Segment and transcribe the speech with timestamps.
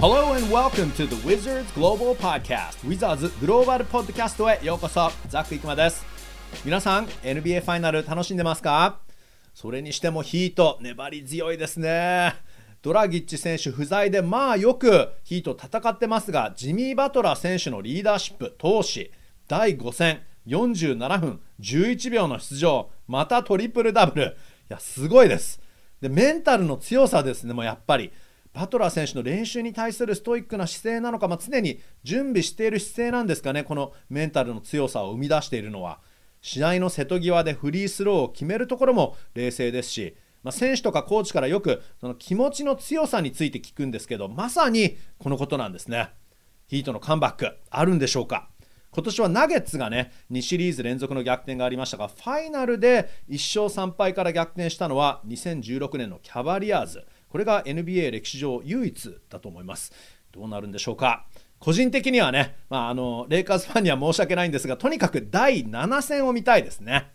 [0.00, 2.86] Hello and welcome to the Wizards Global Podcast.
[2.86, 6.06] Wizards グローバルポッドキャストへようこそザック・イクマです。
[6.64, 9.00] 皆さん NBA ファイナル楽しんでますか？
[9.52, 12.36] それにしてもヒート粘り強いですね。
[12.80, 19.10] ドラギッチ選手不在でまあよくヒート戦ってますがジミー・バトラー選手のリーダーシップ投資
[19.48, 24.26] 第5戦47分11秒の出場またトリプルダブル。
[24.26, 24.28] い
[24.68, 25.60] やすごいです。
[26.00, 28.12] でメンタルの強さですねもうやっぱり。
[28.58, 36.00] バトラー選手の練習に対するストイックな姿勢なのか、まあ、常に準備している姿勢なんですかね、このメンタルの強さを生み出しているのは。
[36.40, 46.10] 試合の瀬戸際でフリースローを決めるところも冷静ですし、まあ、選手とかコーチからよくその気持ちの強さについて聞くんですけど、まさにこのことなんですね。
[46.66, 48.48] ヒートのカムバック、あるんでしょうか。
[48.90, 59.92] 今年はナゲッツがね2シリーズ連続の逆転がありましたがファイナルで1勝3敗から逆転したのは2016年のキャバリアーズこれが NBA 歴史上唯一だと思います。
[60.32, 61.26] どうなるんでしょうか。
[61.58, 67.10] 個人的にはね、まあ、あのレイカーズファンには申し訳ないんですがとにかく第7戦を見たいですね。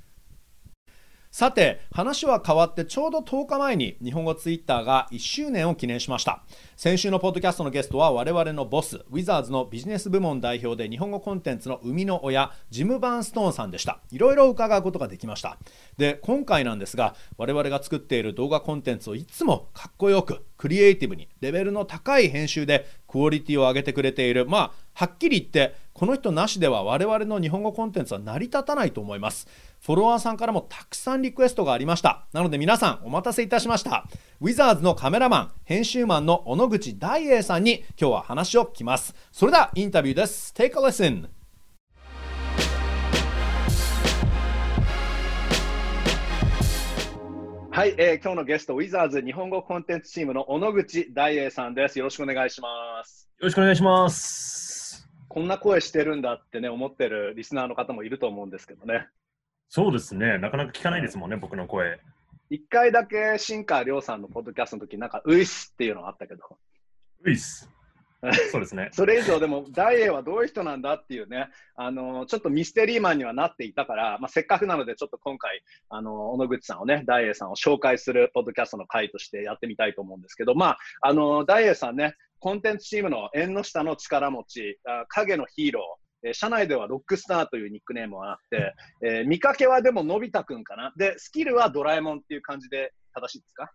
[1.33, 6.43] さて話は変わってちょうど10日前に日本語ツイッターが1周年を記念しました。
[6.77, 13.99] 先週のポッドキャストのゲストは我々のボスウィザーズのビジネス部門代表で日本語コンテンツの生みの親ジム・バーンストーンさんでした。
[14.11, 15.57] いろいろ伺うことができました。
[15.97, 29.47] で今回なんですが我々が作っている動画コンテンツをいつもかっこよくクリエイティブにレベルの高い編集でクオリティを上げてくれているまあはっきり言ってこの人なしでは我々の日本語コンテンツは成り立たないと思います
[29.79, 34.05] フォロワーさんからもたくさんリクエストがありましたなので皆さんお待たせいたしました
[34.41, 41.27] ウィザーズのカメラマン編集マンの小野口大栄さんに今日は話を聞きますそれではインタビューです Take a listen
[47.73, 51.97] はい、えー、今日のゲスト、ウィザーズ日本語コンテンツチームの小野口大栄さんです。
[51.97, 53.31] よろしくお願いします。
[53.39, 54.72] よろしくお願いします。
[55.33, 59.07] こんな声してるんだってね、思ってるリスナーの方もいると思うんですけどね。
[59.67, 61.99] そうですね、なかなか聞かないですもんね、僕の声。
[62.51, 66.43] 一回だけ新川亮さんのポッドキャストの時なんか、ウイスっていうのがあったけど。
[67.25, 67.67] ウイス。
[68.51, 68.89] そうですね。
[68.91, 90.91] それ以上でも、大英はどういう人なんだっていうね、あのちょっとミステリーマンにはなっていたから、まあ、せっかくなので、ちょっと今回、あの小野口さんをね、大英さんを紹介するポッドキャストの回としてやってみたいと思うんですけど、まあ、あの大英さんね、コンテンツチームの縁の下の力持ち、あ影のヒーロー、え社内ではロックスターというニックネームがあって、えー、見かけはでものび太くんかな。
[90.97, 93.71] で、スキルはドラえもんっていう感じで正しいですか？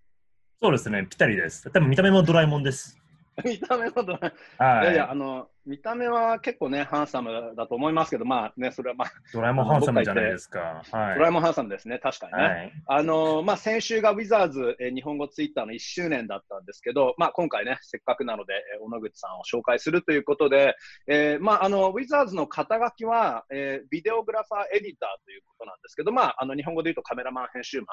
[0.60, 1.70] そうですね、ぴったりです。
[1.70, 2.98] 多分見た目もドラえもんです。
[3.42, 9.12] 見た目ほど、はい、いやいや、あの、見た目は結構ね、ハンサムだと思いますけど、まあね、それはまあ。
[9.34, 10.82] ドラえもんハンサムじゃないですか。
[10.90, 12.42] はい、ドラえもんハンサムですね、確かにね。
[12.42, 20.74] はい、あの、まあ、先週がウィザーズ、え日本語ツイッターの1周年だったんですけど、まあ、今回ね、せっかくなので、え小野口さんを紹介するということで、
[21.06, 27.84] えー、まあ、あの、ウィザーズの肩書きは、えー、ビデオグラファーエディターということなんですけど、まあ、あの、日本語で言うとカメラマン、編集マ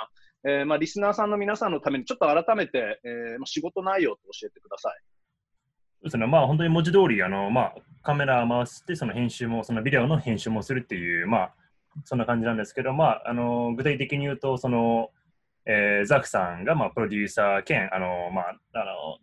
[0.50, 5.25] ン、えー、まあ、リスナーさんの皆さんのために、ちょっと改めて、えー、仕事内容と教えてください。
[6.06, 11.54] ですね、まあ本当に文字通り、あのまあ、カメラ回して、その編集も、そのビデオの編集もするっていう、まあ、
[12.04, 15.10] そんな感じなんですけど、まあ、あの具体的に言うと、その、
[15.66, 19.18] えー、ザクさんが、まあ、プロデューサー兼、あのまあ、あの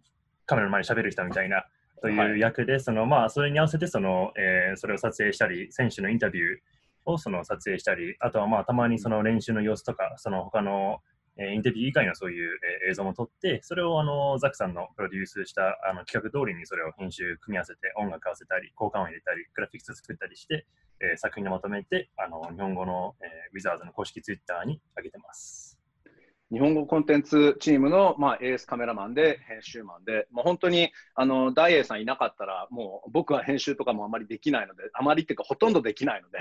[0.44, 1.65] カメラの前に喋る人みたいな、
[2.00, 6.56] という役で、はい、そのまあ、それに合わせてその、えー、それを撮影したり、選手のインタビュー
[7.04, 10.98] をその撮影したり、あとはまあたまにその練習の様子とか、その他の
[11.38, 20.66] えインタビュー以外のそういう、え映像も撮って、それをあのザクさんのプロデュースしたあの企画通りにそれを編集組み合わせて、音楽合わせたり、交換を入れたり、グラフィックス作ったりして、
[21.00, 25.72] え作品をまとめて、あの日本語の、えウィザーズの公式ツイッターに上げてます。
[26.52, 36.41] 日本語コンテンツチームの、まあ、エースカメラマンで編集マンで、もう本当にあの大栄さんいなかったら、もう僕は編集とかもあまりできないので、あまりっていうかほとんどできないので、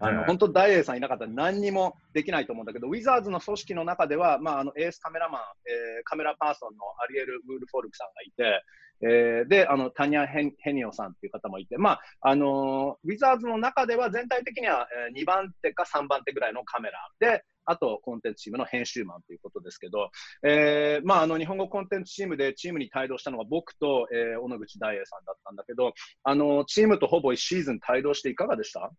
[0.00, 8.64] あの本当大栄さんいなかったら何にもできないと思うんだけど、ウィザーズの組織の中では、まあ、あのエースカメラマン、えー、カメラパーソンのアリエル・ウールフォルクさんがいて、
[9.04, 20.10] えー、で、あの、タニア・ヘニオさんっていう方もいて、まあ、あのウィザーズの中では全体的には、えー、2番手か3番手ぐらいのカメラで、あとコンテンツチームの編集マンということですけど、
[20.44, 25.92] えーまあ、あの日本語コンテンツチームでチームに帯同したのが僕と、えー、小野口大栄さんだったんだけど、
[26.24, 28.90] あのチームとほぼ1シーズン帯同していかがでした？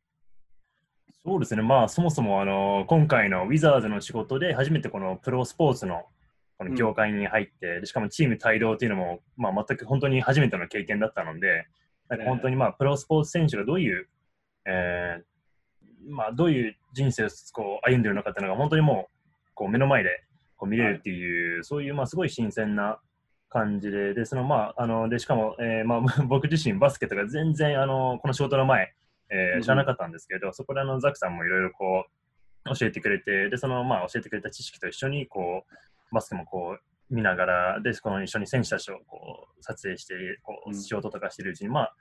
[1.26, 6.04] そうですね、まあ、そもそもあの今回のウィザーズの仕事で初めてこのプロスポーツの
[6.58, 11.66] この業界に入って、うん、しかもチーム帯同というのも、まあ、全く本当に初めての経験だったので、
[12.10, 14.08] なんか本当にまあプロスポーツ選手がどういう、
[14.66, 15.24] えー、
[16.10, 20.24] まあ、どういう人生をこう歩んでるのかっていうのが本当にもうこう目の前で
[20.58, 23.00] こう見れるっていう、そういうまあすごい新鮮な
[23.50, 28.94] 感じで、で、そのまあ、あの、で、しかも、えーまあ、 僕自身バスケとか全然、あの、この仕事の前、
[29.30, 32.06] えー知らなかったんですけど、そこであの、ザクさんもいろいろこ
[32.66, 41.96] う、教えてくれて、で、その、まあ、教えてくれた知識と一緒に、こう、バスケもこう、見ながら、で、この一緒に選手たちをこう、撮影して、こう、仕事とかしてるうちに、まあ、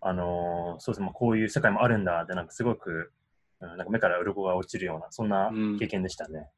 [0.00, 3.12] あのーそうですね、まあこういう世界もあるんだって、なんかすごく、
[3.60, 6.50] うんなんか目から鱗が落ちるような、そんなうん経験でしたね。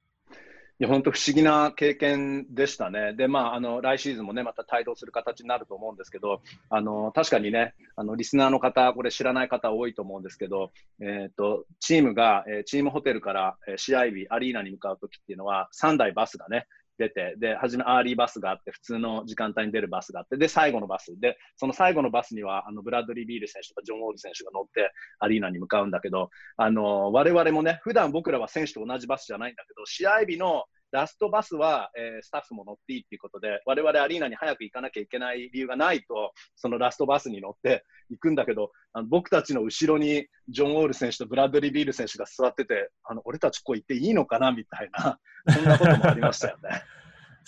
[0.81, 3.13] いや、本当不思議な経験でしたね。
[3.13, 6.41] で、まあ、あの、来シーズンもね、また帯同する形になると思うんですけど、
[6.71, 16.69] あの、確かにね、あの、リスナーの方、これ知らない方多いと思うんですけど、えっ、と、チームが、えーチームホテルから、えー試合日、アリーナに向かうときっていうのは、3台バスがね、
[16.99, 21.19] 出て、で、初めアーリーバスがあって、普通の時間帯に出るバスがあって、で、最後のバス。
[21.19, 45.19] で、その最後のバスには、あの、ブラッドリー・ビール選手とかジョン・ウォール選手が乗って、アリーナに向かうんだけど、あの、我々もね、普段僕らは選手と同じバスじゃないんだけど、試合日のラストバスは、えースタッフも乗っていいっていうことで、我々アリーナに早く行かなきゃいけない理由がないと、そのラストバスに乗って行くんだけど、あの僕たちの後ろにジョン・ウォール選手とブラッドリー・ビール選手が座ってて、あの俺たちここ行っていいのかなみたいな、
[45.53, 46.83] そんなこともありましたよね。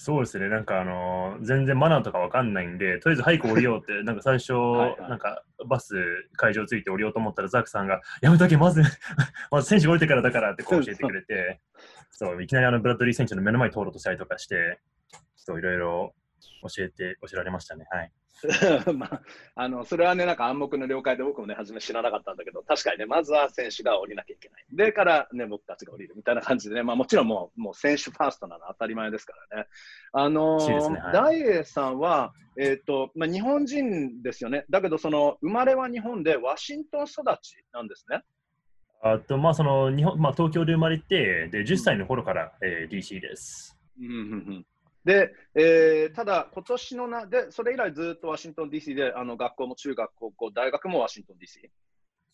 [0.03, 5.95] そうですね、なんかあのー全然マナーとかわかんないんで、とりあえず早く降りようって、 なんか最初、はいはいなんかバス
[6.37, 8.83] 会場着いて降りようと思ったら、ザックさんが、やめとけ、まず、
[9.51, 11.61] まず選手降りてからだからってこう教えてくれて、
[12.11, 14.81] そう、いきなりあのブラッドリー選手の目の前に通ろうとしたりとかして、
[15.37, 16.15] そう、いろいろ
[16.75, 17.87] 教えて、教えられましたね。
[17.91, 18.13] はい。
[18.95, 19.23] まあ、
[19.55, 24.65] あのそれはね、なんか暗黙の了解で僕もね、初め知らなかったんだけど、確かにね、まずは選手が降りなきゃいけない。
[24.71, 29.69] でからね、僕たちが降りるみたいな感じでね、まあもちろんもう、もう選手ファーストなのは当たり前ですからね。
[30.13, 34.65] あのそうですねはい大栄さんは、えっ、と、まあ日本人ですよね。
[34.71, 38.23] だけど、その、生まれは日本で、ワシントン育ちなんですね。
[39.03, 43.77] あと、まあ、その日本、まあ、東京で生まれて、で、10歳の頃から、えー DC です。
[43.99, 44.17] うんうんう
[44.61, 44.67] ん
[45.03, 51.71] で、えーただ、今年のな、で、それ以来ずっとワシントン DC で、あの学校も中学、高校、大学もワシントン DC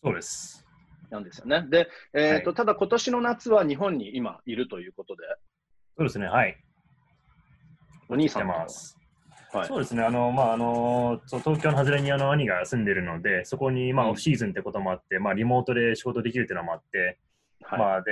[0.03, 0.65] そうです。
[1.09, 1.65] なんですよね。
[1.69, 5.23] で、えーとはいただ今年の夏は日本に今いるということで、
[5.95, 6.57] そうですね、はい。
[8.09, 8.96] お兄さんます。
[9.57, 9.67] はい。
[9.67, 14.11] そうですね、あの、まあ、あの、そう東京の外れにあの兄が住んでるので、そこに、まあ、うん。
[14.11, 17.17] オフシーズンってこともあって、まあ、リモートで仕事できるっていうのもあって、
[17.63, 17.79] はい。
[17.79, 18.11] まあ、で、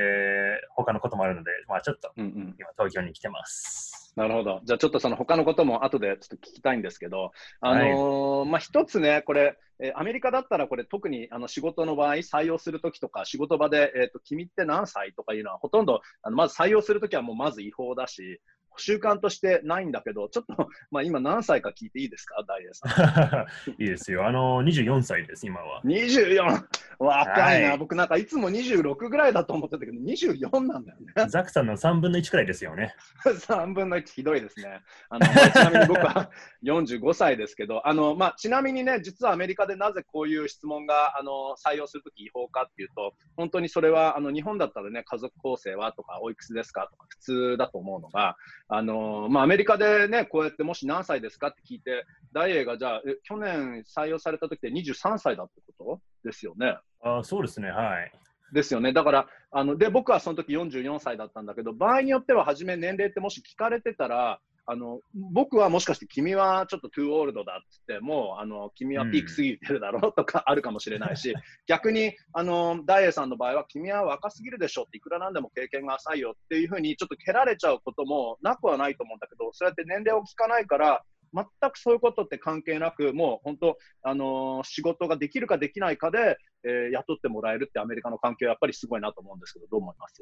[0.75, 4.13] 他のこともあるので、まあ、ちょっとうんうん、今、東京に来てます。
[4.15, 4.61] なるほど。
[4.63, 18.39] じゃあちょっとその他のことも後でちょっと聞きたいんですけど、あのーまあ、一つね、これ、えーアメリカだったらこれ特にあの仕事の場合、採用するときとか仕事場で、えーと、君って何歳とかいうのはほとんど、あのまず採用するときはもうまず違法だし、
[18.77, 23.71] 習慣としてないんだけど、ちょっと、 まあ、今何歳か聞いていいですか、大栄さん。
[23.81, 24.25] いいですよ。
[24.27, 25.81] あの、24歳です、今は。
[25.83, 26.65] 24!
[26.99, 31.13] 若いな、はい僕なんかいつも26ぐらいだと思ってたけど、24なんだよね。
[31.27, 32.95] ザクさんの3分の1くらいですよね。
[33.25, 34.81] 3分の1ひどいですね。
[35.09, 36.31] あのまあちなみに僕は
[36.63, 56.77] 45歳ですけど、あのまあ、ちなみにね、実はアメリカでなぜこういう質問があの採用するとき違法かっていうと、本当にそれはあの日本だったらね、家族構成はとか、おいくつですかとか、普通だと思うのが、あのまあ、アメリカでね、こうやってもし何歳ですかって聞いて、大英がじゃあ、え去年採用されたときって23歳だってことですよね。
[57.01, 58.11] あそうですね、はい。
[58.51, 58.91] ですよね。
[58.91, 71.33] だから、あので僕はその時44歳だったんだけど、場合によっては初め年齢ってもし聞かれてたら、あの僕はもしかして君はちょっとトゥーオールドだっつってもうあの君はピーク過ぎてるだろうとかあるかもしれないし、
[71.67, 90.21] 逆にあの大栄さんの場合は君は若すぎるでしょっていくらなんでも経験が浅いよっていうふうにちょっと蹴られちゃうこともなくはないと思うんだけどそうやって年齢を聞かないから全くそういうことって関係なくもう本当、あの仕事ができるかできないかで、えー雇ってもらえるってアメリカの環境はやっぱりすごいなと思うんですけどどう思います？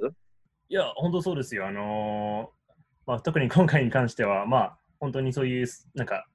[0.69, 1.67] いや、本当そうですよ。
[1.67, 2.62] あのー
[3.05, 6.25] まあ、特に今回に関しては、まあ、本当にそういう、なんか、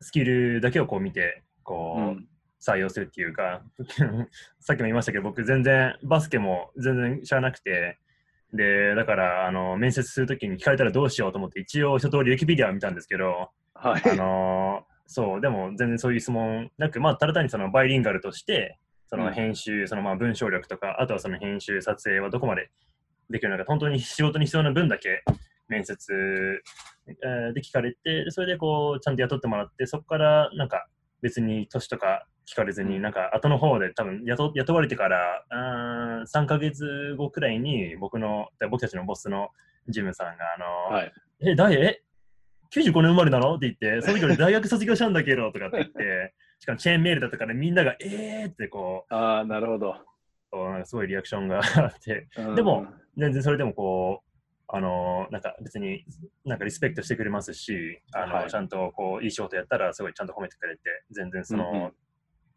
[0.00, 2.26] スキルだけをこう見て、こう、うん。
[2.60, 3.62] 採用するっていうか、
[4.60, 7.98] さっきも言いましたけど、僕全然バスケも全然知らなくて、
[8.52, 14.02] で、だから、あの、面接するときに聞かれたらどうしようと思って、一応一通りウィキペディアを見たんですけど、はい。
[14.10, 22.70] あのーそう、でも全然そういう質問なく、まあ、ただ単にそのバイリンガルとして、その編集、そのまあ文章力とか、あとはその編集、撮影はどこまで
[23.28, 25.24] できるのか、本当に仕事に必要な分だけ
[25.70, 26.60] 面接、
[27.06, 30.86] えーで聞かれて、でそれでこう、ちゃんと雇ってもらって、そこからなんか
[31.22, 33.02] 別に年とか聞かれずに、うん。
[33.02, 39.48] なんか後の方で多分雇雇われてから、うーん3ヶ月後くらいに僕の、僕たちのボスの
[39.88, 41.12] ジムさんが、あの、はい
[41.42, 41.74] え、誰？
[41.82, 42.02] え
[42.74, 43.54] ?95 年生まれなの？
[43.54, 49.96] って言って、 その時俺大学卒業したんだけどとかって言って、 しかもチェーンメールだったからみんなが、えーってこああ、なるほど。
[50.84, 52.54] すごいリアクションがあって、うん。
[52.56, 52.86] でも、
[53.16, 54.29] 全然それでもこう、
[54.72, 56.04] あの、なんか別に、
[56.44, 61.92] なんかリスペクトしてくれますし、あの、はいちゃんとこう、いい仕事やったら、すごいちゃんと褒めてくれて、全然その、うんうん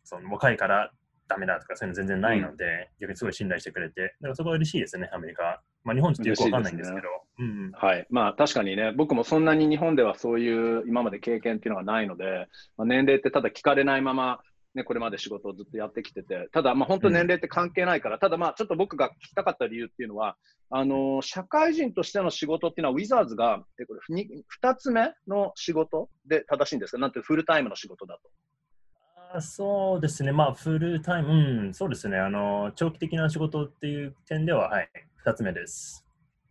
[0.05, 0.91] その若いから
[1.27, 5.62] ダメだとかそういうの全然ないので、逆にすごい信頼してくれて、だからそこは嬉しいですね、アメリカ。
[5.84, 7.08] まあ日本ちょっとよくわかんないんですけど。
[7.39, 8.05] うんうんはい。
[8.10, 14.41] まあ確かにね、僕もそんなに日本ではそういう今まで経験っていうのがないので、まあ、年齢ってただ聞かれないまま、
[14.75, 20.36] ね、これまで仕事をずっとやってきてて、ただまあ本当年齢って関係ないから、ただまあちょっと僕が聞きたかった理由っていうのは、
[20.72, 26.98] あの社会人としての仕事っていうのは、ウィザーズが、えこれに2つ目の仕事で正しいんですか？
[26.98, 28.30] なんてフルタイムの仕事だと。
[29.36, 31.30] あそうですね、まあ、フルタイム、
[31.65, 34.89] うん、そうですね、あの、長期的な仕事っていう点では、はい、
[35.25, 36.06] 2つ目です。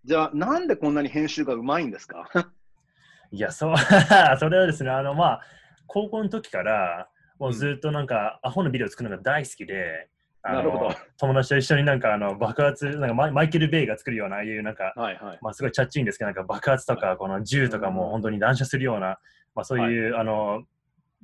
[0.05, 2.29] じゃあ、なんでこんなに編集がうまいんですか？
[3.31, 3.77] いや、そう、
[4.39, 5.41] それはですね、あの、まあ、
[5.87, 7.09] 高校の時から、
[7.43, 10.09] もうずっとなんか、アホのビデオ作るのが大好きで、
[10.45, 15.39] あのなるほど友達と一緒になんかあの爆発なんかマイマイケル・ベイが作るようなああいうなんか、はいはい。
[15.41, 19.19] まあ、すごいチャッチいんですけどなんか爆発とかこの銃とかも本当に乱射するような、
[19.55, 20.63] まあ、そういう、あの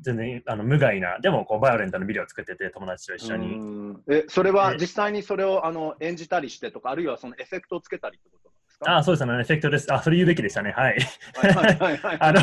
[0.01, 3.55] 全然あの無害なでもこうバイオレントなビデオを作ってて友達と一緒に。
[3.55, 8.49] うんえそれはで実際にそれをあの演じたりしてとか、あるいはそのエフェクトをつけたりってこと
[8.87, 9.93] あそうですね、エフェクトです。
[9.93, 10.71] あ、それ言うべきでしたね。
[10.71, 10.99] はい。
[11.35, 12.19] はいはいはいはい。
[12.23, 12.41] あの、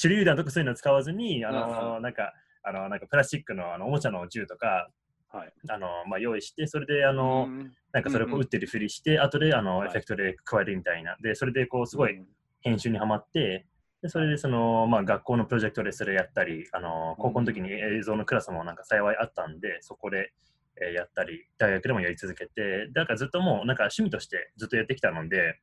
[0.00, 2.32] 手榴弾とかそういうのを使わずに、あうんの、なんか、
[2.66, 4.90] あの、なんかプラスチックのあのおもちゃの銃とか、
[5.28, 5.52] はい。
[5.68, 7.72] あの、まあ、用意して、それで、あの、うん。
[7.92, 8.42] なんかそれをこううんうん。
[8.42, 9.88] 撃ってるふりして、後で、あの、はい。
[9.88, 11.16] エフェクトで加えるみたいな。
[11.22, 12.26] で、それで、こう、すごいうん。
[12.60, 13.66] 編集にはまって、
[14.02, 20.32] でそれで、その、まあ、学校のプロジェクトでそれやったり、あの、高校の時に映像のクラスもなんか幸いあったんで、そこで、
[20.80, 25.58] えーやったり、大学でもやり続けて、だからずっともう、なんか趣味としてずっとやってきたので、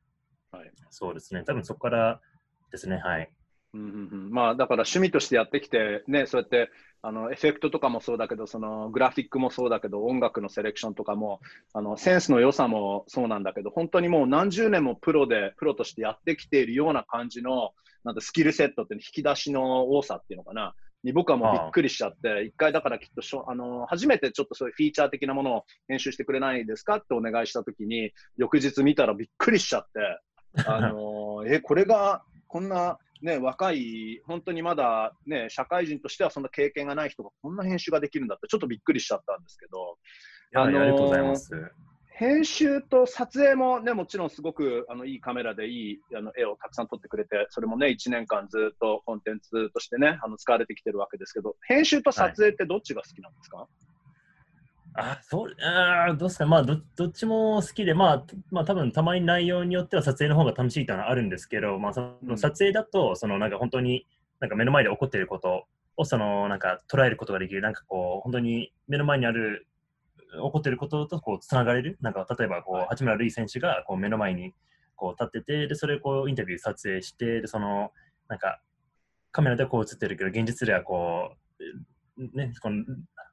[0.50, 0.72] はい。
[0.90, 2.20] そうですね、多分そこから
[2.72, 3.30] ですね、はい。
[3.74, 4.30] うんうんうん。
[4.30, 6.70] まあだから趣味としてやってきて、ね、そうやって
[7.06, 11.40] あのエフェクトとかもそうだけど、そのグラフィックもそうだけど、音楽のセレクションとかも、
[11.74, 17.72] あのセンスの良さもそうなんだけど、本当にもう何十年もプロで、プロとしてやってきているような感じの、
[18.04, 39.98] なんかスキルセットっていうの引き出しの多さっていうのかな、に僕はもうびっくりしちゃって、一回だからきっとしょあの初めてちょっとそういうフィーチャー的なものを編集してくれないですかってお願いしたときに、翌日見たらびっくりしちゃって、あの え、これがこんな、ね、若い、本当にまだ、ね、社会人としてはそんな経験がない人がこんな編集ができるんだって、ちょっとびっくりしちゃったんですけど、
[40.54, 41.50] あのーありがとうございます。
[42.16, 53.66] 編集と撮影もね、もちろんすごくあのいいカメラでいいあの絵をたくさん撮ってくれて、それもね、1年間ずっとコンテンツとしてね、あの使われてきてるわけですけど、編集と撮影ってどっちが好きなんですか、
[54.96, 62.28] あ、そう、あーどうですか、まあど、どっちも好きで、まあ、まあ、多分たまに内容によっては撮影の方が楽しいというのはあるんですけど、まあ、そうん。
[62.28, 64.06] の撮影だと、そのなんか本当に、
[64.38, 69.66] なんか目の前で起こっていることを、そのなんか捉えることができる、なんかこう、本当に目の前にある、
[70.32, 72.86] 起こっていることとこうつながれる、なんか例えばこう、はい。
[72.90, 74.54] 八村塁選手がこう目の前に
[74.94, 77.90] こう立ってて、で、それをこうインタビュー撮影して、で、その、
[78.28, 78.60] なんか、
[79.32, 82.84] カメラではこう映ってるけど、現実ではこう、ね、この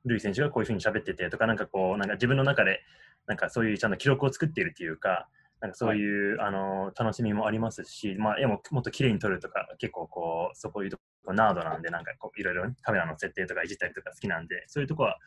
[0.05, 2.81] ルイ選手がこういうふうに喋っててとか、なんかこう、なんか自分の中で、
[3.27, 5.27] なんかそういうちゃんと記録を作っているっていうか、
[5.59, 15.17] なんかそういう、あの楽しみもありますし、まあ、絵ももっと綺麗に撮るとか、結構こう、そういうとこナードなんで、なんかこういろいろねカメラの設定とかいじったりとか好きなんで、そういうとこは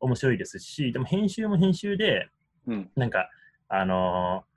[0.00, 2.28] 面白いですし、でも編集も編集で、
[2.66, 2.90] うん。
[2.96, 3.30] なんか、
[3.68, 4.48] あのー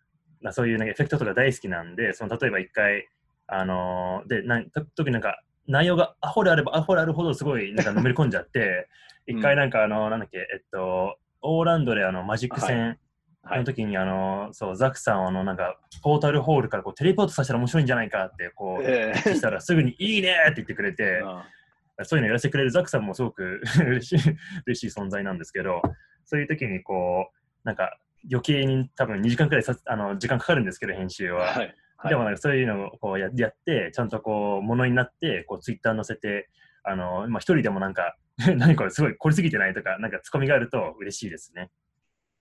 [0.44, 3.08] なそういうなんかエフェクトとか大好きなんで、その例えば一回、
[3.48, 8.86] あのーでな、と特になんか内容がアホであればアホであるほどすごい なんかのめり込んじゃって、うん
[9.28, 12.98] 一回なんかあの、なんだっけ、えっと、オーランドであのマジック戦
[13.44, 13.60] はい。
[13.60, 21.46] の時に、あの、そう、ザックさんをあの、なんか、ポータルホールからこうテレポートさせたら面白いんじゃないかって、こう、ええしたらすぐにいいねって言ってくれて、あ
[22.04, 25.82] そういうのやらせてくれるザックさんもすごく 嬉しい嬉しい存在なんですけど、
[26.26, 27.98] そういう時にこう、なんか
[28.30, 31.46] 余計に多分2時間くらいさあの時間かかるんですけど、編集は。
[31.54, 31.76] はい。
[32.04, 36.50] はいでもなんかそういうのをこうややって、ちゃんとこう、ものになって、こう、ツイッター載せて、
[36.84, 38.16] あの、まあ、一人でもなんか、
[38.58, 41.70] 何これすごい凝りすぎてないとか、なんかツッコミがあると嬉しいですね。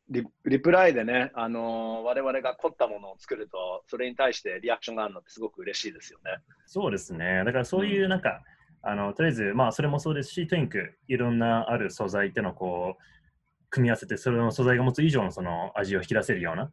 [0.09, 6.38] リリプライでね、あのー我々が凝ったものを作ると、それに対してリアクションがあるのってすごく嬉しいですよね。
[6.67, 7.43] そうですね。
[7.45, 8.43] だからそういうなんか、
[8.83, 13.02] あの、とりあえず、まあ、それもそうですし、とにかくいろんなある素材っていうのをこう、
[13.69, 16.73] 組み合わせて、それの素材が持つ以上のその味を引き出せるような、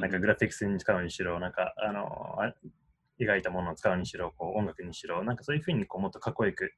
[0.00, 2.54] なんかグラフィックスに使うにしろ、なんか、あの、あ
[3.20, 6.72] 描いたものを使うにしろ、こう音楽にしろ、なんかそういうふうにこうもっとかっこよく、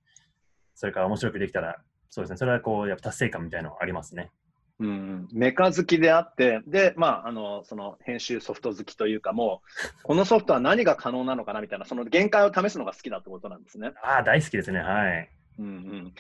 [0.75, 1.77] それから面白くできたら、
[2.11, 4.31] そうですね、それはこう、やっぱ達成感みたいなのありますね。
[4.79, 9.63] うんうん、メカ好きであって、で、まあ、あの、その編集ソフト好きというか、も
[10.01, 13.93] う、このソフトは何が可能なのかなみたいな、その限界を試すのが好きだってことなんですね。
[14.03, 15.31] ああ、大好きですね、はい。
[15.59, 16.15] うんうん。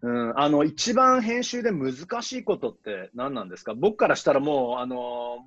[0.00, 3.74] うん、あの一番編集で難しいことって何なんですか？
[3.74, 4.96] 僕からしたらもう、あの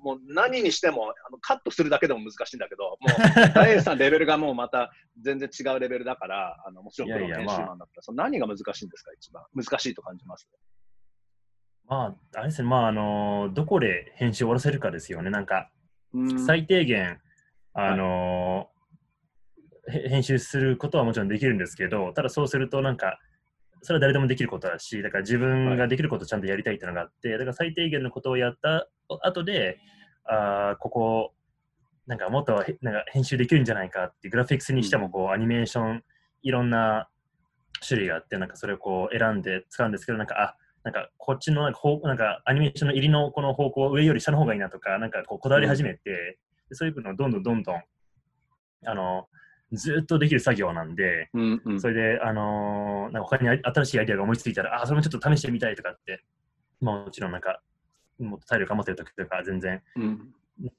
[0.02, 4.90] もう何にしてもあのカットするだけでも難しいんだけど、もう、大栄さんレベルがもうまた
[5.22, 9.42] 全然違うレベルだから、あのもちろんプロ編集マンだったら、その何が難しいんですか、一番？
[9.54, 10.46] 難しいと感じます？
[11.88, 15.30] まあ、あれですね、まあ、あの、どこで編集を終わらせるかですよね。
[15.30, 15.70] なんか、
[16.14, 17.18] うん最低限、
[17.72, 18.68] あの
[19.90, 23.18] へ編集することはもちろんできるんですけど、ただそうするとなんか、
[23.82, 28.88] それは誰でもできることだし、だから自分ができることをちゃんとやりたいっていうのがあって、だから最低限のことをやった
[29.22, 29.78] 後で、
[30.24, 31.34] あーここ、
[32.06, 36.04] なんかもっとへなんか編集できるんじゃないかって、グラフィックスにしてもこう、アニメーション、
[36.42, 37.08] いろんな
[37.86, 47.82] 種類があって、なんかそれをこう選んで使うんですけど、なんか、あなんかこっちのなんか方なんかアニメーションの入りのこの方向、上より下の方がいいなとか、なんかこうこだわり始めて、でそういうのをどんどんどんどん
[48.84, 49.28] あの
[49.72, 56.22] ずっとできる作業なんで、うんうんそれで、あのーなんか他にあ新しいアイデアが思いついたら、あ、それもちょっと試してみたいとかって、
[56.80, 57.60] まあ、もちろんなんか、
[58.18, 60.34] もっと体力が持ってる時とか、全然、うん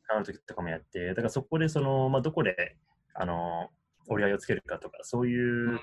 [0.08, 2.78] あの時とかもやって、だからそこで、その、まあ、どこで、
[3.14, 5.80] あのー折り合いをつけるかとか、そういう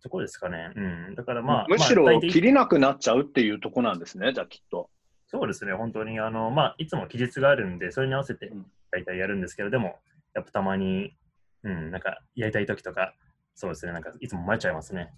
[0.00, 0.70] ところですかね。
[0.76, 1.14] うん。
[1.16, 4.90] だからまあ、むしろ切りなくなっちゃうっていうとこなんですね、じゃあきっと。
[5.26, 9.98] そうですね、本当に、あの、まあ、いつも期日があるんで、それに合わせてうん大体やるんですけど、でも、
[10.34, 11.14] やっぱたまに、
[11.64, 13.14] うん、なんか、やりたい時とか、
[13.54, 15.12] そうですね、なんか、いつも迷っちゃいますね。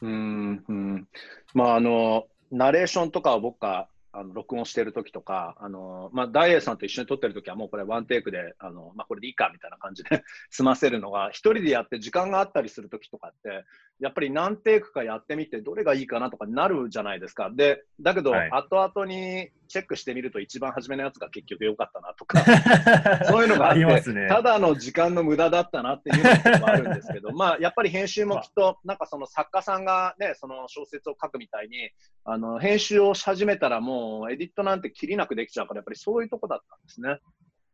[0.00, 1.08] うんうん
[1.54, 13.64] まああのナレーションとかを僕があの録音してるときとか、あのまあ、ダイエーさんと一緒に撮ってるときはもうこれワンテイクで、あのまあ、これでいいかみたいな感じで 済ませるのが、一人でやって時間があったりするときとかって、
[14.00, 17.50] やっぱり何テイクかやってみて、どれがいいかなとかになるじゃないですか。
[17.50, 22.44] で、だけど、はい後々にチェックしてみると、一番初めのやつが結局良かったなとか、
[23.24, 24.28] そういうのがああってりますね。
[24.28, 31.90] ただの時間の無駄だったなっていうのが結構あるんですけど、 まあ、やっぱり編集もきっと、なんかその作家さんがね、その小説を書くみたいに、
[32.24, 37.18] あの、編集をし始めたらもう、エディットなんて切りなくできちゃうから、やっぱりそういうとこだったんですね。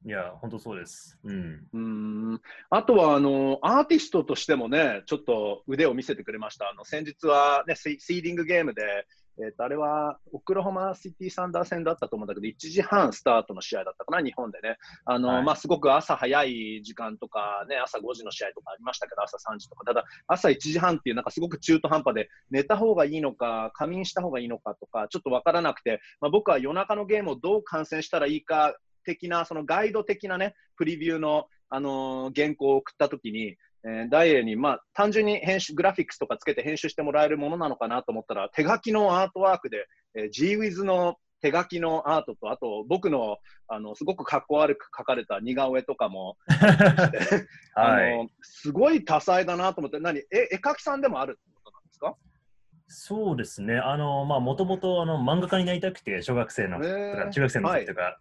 [0.07, 1.19] いや、本当そうです。
[1.25, 1.67] うん。
[1.73, 1.79] うー
[2.37, 2.41] ん。
[2.71, 6.71] あとは、あの、アーティストとしてもね、ちょっと腕を見せてくれました。
[6.71, 9.07] あの、先日はね、シシーディングゲームで、
[9.41, 14.79] えっ、と、あれは、オクラホマシティサンダー戦だったと思うんだけど、1時半スタートの試合だったかな、日本でね。
[15.05, 19.85] あの、はいまあ、すごく朝早い時間とか、ね、朝5時の試合とかありましたけど、朝3時とか。
[19.85, 43.39] ただ、朝1時半っていう、なんかすごく中途半端で、寝た方がいいのか、仮眠した方がいいのかとか、ちょっとわからなくて、まあ、僕は夜中のゲームをどう観戦したらいいか的な、そのガイド的なね、プレビューの、あのー原稿を送ったときに、えーダイエーに、まあ、単純に編集、グラフィックスとかつけて編集してもらえるものなのかなと思ったら、手書きのアートワークで、えー、GWiz の手書きのアートと、あと僕の、
[43.69, 46.37] あの、すごくかっこ悪く描かれた似顔絵とかも、
[47.75, 48.17] あはい。
[48.19, 51.39] の、すごい多彩だなと思って、何、え、絵描きさんでもある？
[51.41, 52.17] ってことなんですか
[52.89, 53.77] そうですね。
[53.79, 58.17] あの、まあ、もともと、あの、漫画家になりたくて、小学生の、中学生の時とか、はい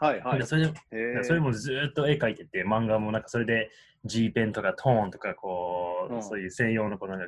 [0.00, 0.46] はいで。
[0.46, 3.70] それで、それもずーっと絵描いてて、漫画もなんかそれで
[4.04, 7.18] G ペンとかトーンとかこう、うんそういう専用のこの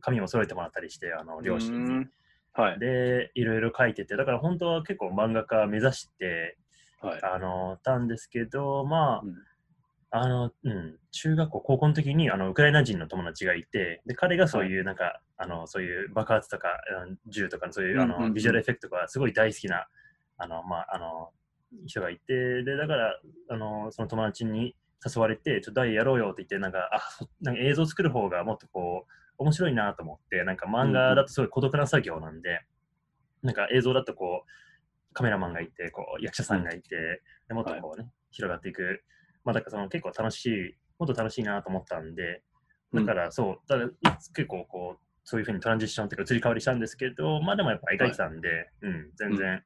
[0.00, 1.94] 紙を揃えてもらったりして、あの両親に。
[1.94, 2.10] うん
[2.56, 2.78] はい。
[2.78, 6.56] で、いろいろ描いてて、だから本当は結構漫画家目指して、
[7.00, 7.20] はい。
[7.22, 9.34] あの、たんですけど、まあ、うん
[10.16, 16.68] あの、うん、中学校、高校の時にあのウクライナ人の友達がいて、で、彼がそういうなんか、あの、そういう爆発とか、
[17.08, 19.88] うん銃とかのそういう、あの、ビジュアルエフェクトがすごい大好きな、
[20.38, 21.30] あの、まあ、あの、
[21.86, 32.60] 人がいて、で、だから、あの、その友達に誘われて、ちょっとダイエやろうよって言って、なんか、あ、そなんか映像作る方がもっとこう、面白いなと思って、なんか漫画だとすごい孤独な作業なんで、
[33.42, 39.02] なんか映像だとこう、カメラマンがいて、こう、役者さんがいて、でもっとこうね、広がっていく。
[39.44, 42.42] まあ、だからその結構楽しい、もっと楽しいなと思ったんで、
[42.92, 49.64] だからそう、だから結構こう、そういうふうにトランジッションというか移り変わりしたんですけど、まあでもやっぱ描いてたんで、うん、全然、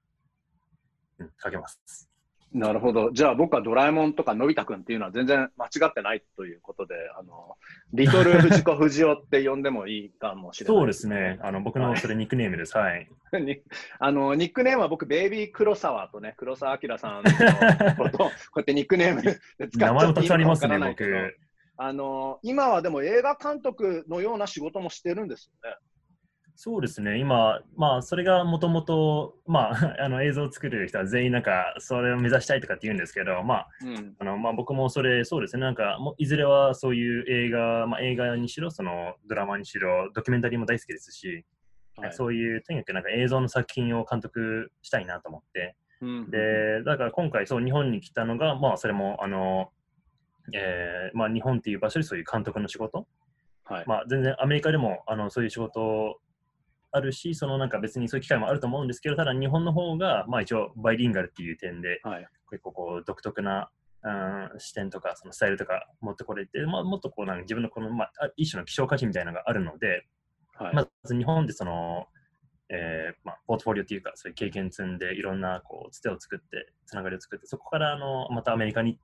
[1.18, 2.08] うん、書けます。
[2.52, 3.10] なるほど。
[3.12, 7.56] じゃあ僕はドラえもんとかのび太くんっていうのは全然間違ってないということで、あの、
[7.92, 11.38] リトル藤子不二雄って呼んでもいいかもしれない、そうですね。
[11.42, 12.76] あの僕のそれニックネームです。
[12.76, 13.08] はい。
[13.40, 13.60] に
[13.98, 17.30] あの、ニックネームは僕、ベイビー黒沢とね、黒沢明さんの
[17.96, 21.36] ことを、 こうやってニックネームで使っ名前もたくさんありますね、僕。
[21.76, 25.76] あの、今はでも映画監督のような仕事もしてるんですよね。
[26.60, 34.16] そうですね、今、まあ、それがもともと、まあ、 あの映像を作る人は全員なんか、それを目指したいとかって言うんですけど、まあ、うん。
[34.18, 41.44] あのまあ、僕もそれ、そうですね、なんか、もういずれはそういう映画、まあ、映画にしろ、そのドラマにしろ、ドキュメンタリーも大好きですし、
[41.96, 42.12] はい。
[42.12, 46.28] そういう、とにかくなんか映像の作品を監督したいなと思って、うん。
[46.28, 49.70] で、だから今回、そう、日本に来たのが、まあ、それも、あの、
[50.52, 53.06] えーまあ、日本っていう場所でそういう監督の仕事、
[53.62, 53.84] はい。
[53.86, 56.18] まあ、全然アメリカでもあのそういう仕事
[56.90, 62.28] あるし、そのなんか別にそういう機会もあると思うんですけど、ただ日本の方が、まあ一応バイリンガルっていう点で、はい。
[62.50, 63.70] 結構こう独特な、
[64.02, 70.06] うん、視点とかそのスタイルとか持ってこれて、まあ、もっとこうなんか自分のこの、まあ、あ一種の希少価値みたいなのがあるので、
[70.54, 70.74] はい。
[70.74, 72.06] まず日本でその、
[72.70, 78.98] えーまあ、ポートフォリオっていうか、そういう経験積んで、いろんなこうつてを作って、つながりを作って、そこからあのまたアメリカに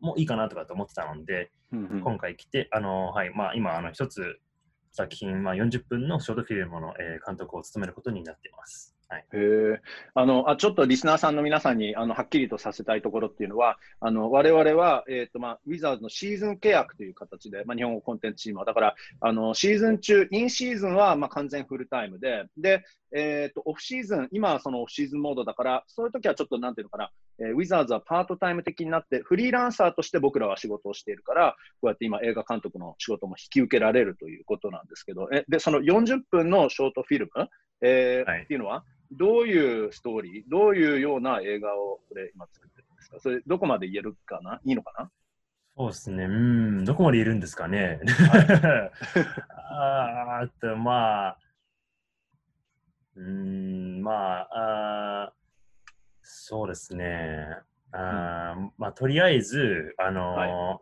[0.00, 4.38] もいいかなとかと思ってたので、うんうん今回来て、あのはいまあ、今、あの一つ
[4.96, 8.95] 作品、まあ、40分のショートフィルムの、えー監督を務めることになっています。
[9.08, 9.80] はい、へえ。
[10.14, 37.48] あの、あ、ちょっとリスナーさんの皆さんに、あの、はっきりとさせたいところっていうのは、あの、我々は、えっ、と、まあ、ウィザーズのシーズン契約という形で、まあ、日本語コンテンツチームは、だから、あの、シーズン中、インシーズンは、まあ、完全フルタイムで、で、えっ、と、オフシーズン、今はそのオフシーズンモードだから、そういう時はちょっと、なんていうのかな、えーウィザーズはパートタイム的になって、フリーランサーとして僕らは仕事をしているから、こうやって今、映画監督の仕事も引き受けられるということなんですけど、えで、その40分のショートフィルム、
[37.82, 38.42] えーはい。
[38.42, 43.20] っていうのは、どういうストーリー、どういうような映画をこれ今作ってるんですか？
[43.20, 44.60] それどこまで言えるかな？
[44.64, 45.10] いいのかな？
[45.78, 48.00] そうですね、うん、どこまでいるんですかね？
[49.68, 51.38] あーあと、まあ、
[53.16, 55.36] うん、まあ、あー
[56.22, 57.46] そうですね。
[57.92, 60.80] あーまあ、とりあえず、あの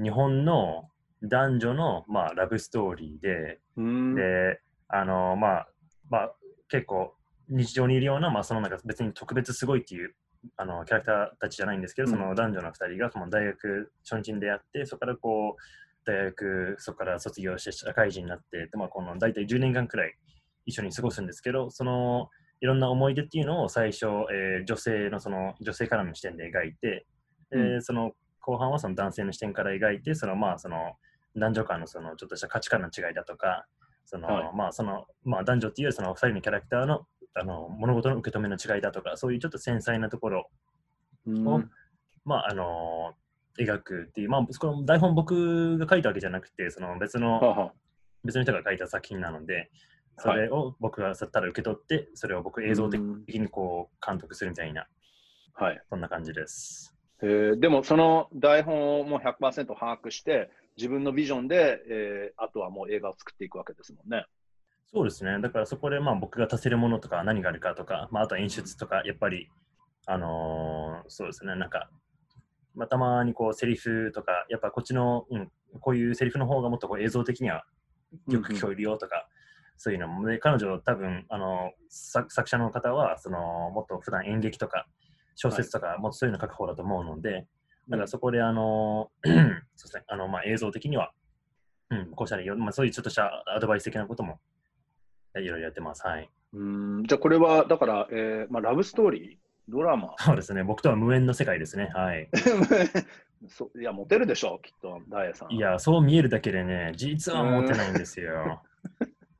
[0.00, 0.88] 日本の
[1.22, 4.14] 男女の、まあ、ラブストーリーで、うん。
[4.14, 5.68] で、あのまあ、
[6.10, 6.34] まあ、
[6.72, 7.12] 結構
[7.50, 10.14] 日常にいるような、まあ、そのなんか別に特別すごいっていう
[10.56, 12.16] あのキャラクターたちじゃないんですけど、うん。
[12.16, 20.14] その男女の2人がその大学初日に出会って、そこからこう、大学、そこから卒業して社会人になって、でまあ、この大体10年間くらい
[20.64, 22.30] 一緒に過ごすんですけど、その
[22.62, 27.06] いろんな思い出っていうのを最初、えー女性のその女性からの視点で描いて、
[27.50, 30.94] でうその後半はその男性の視点から描いて、そのまあその
[31.36, 33.66] 男女間のそのちょっとした価値観の違いだとか、
[34.04, 34.50] そのはい。
[34.54, 40.50] まあそのまあ男女っていうその2人のキャラクターのあの物事の受け止めの違いだとか、そういうちょっと繊細なところ
[41.26, 41.48] うん。
[41.48, 41.62] を、
[42.24, 43.14] まああの
[43.58, 47.72] 描くっていう、まあ、この台本僕が書いたわけじゃなくて、その別のはあはあ
[48.24, 49.70] 別の人が書いた作品なので、
[50.18, 54.86] それを僕がただ受け取って、それを僕映像的うんにこう監督するみたいな、
[55.54, 55.82] はい。
[55.88, 56.94] そんな感じです。
[57.22, 57.60] えー。
[57.60, 60.50] でもその台本をもう100%把握して、
[60.82, 64.26] 自分のビジョンで、えーあとはもう映画を作っていくわけですもんね。
[64.92, 65.40] そうですね。
[65.40, 69.48] だからそこでまあ僕が足せるものとか何があるかとか、まあ、あとは演出とか、やっぱり、
[70.06, 71.88] あのーそうですね、なんか、
[72.74, 77.64] まあ、たまにこうセリフとか、やっぱこっちの、うん、こういうセリフの方がもっとこう映像的には
[78.28, 79.28] よく聞こえるよとか、
[79.76, 84.88] そういうのも、で彼女多分、あの作作者の方はそのもっと普段演劇とか
[85.36, 87.46] 小説とか、もっとそういうの書く方だと思うので、
[87.92, 91.12] だからそこであの、 そうですね、あのまあ、映像的には、
[91.90, 94.40] うん、こうしたらいいよ、まあ、そういうちょっとしたアドバイス的なことも
[95.36, 96.06] いろいろやってます。
[96.06, 96.28] はい。
[96.54, 99.36] うんじゃあこれは、だから、えーまあ、ラブストーリー？
[99.68, 100.14] ドラマ？
[100.18, 100.64] そうですね。
[100.64, 101.90] 僕とは無縁の世界ですね。
[101.94, 102.28] はい。
[103.48, 105.52] そういや、モテるでしょ、きっと、ダイヤさん。
[105.52, 108.62] いや、そう見えるだけでね、実は持ってないんですよ。